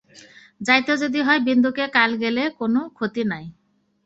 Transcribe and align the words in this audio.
যাইতে 0.61 0.93
যদি 1.03 1.19
হয় 1.21 1.41
বিন্দুকে, 1.47 1.83
কাল 1.95 2.11
গেলে 2.23 2.43
কোনো 2.59 2.79
ক্ষতি 2.97 3.23
নাই। 3.31 3.45